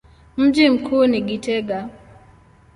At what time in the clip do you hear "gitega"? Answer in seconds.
1.21-1.89